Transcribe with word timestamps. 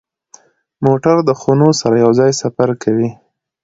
موټر 0.85 1.15
د 1.27 1.31
خونو 1.39 1.69
سره 1.79 1.95
یو 2.03 2.11
ځای 2.19 2.31
سفر 2.41 2.69
کوي. 2.83 3.09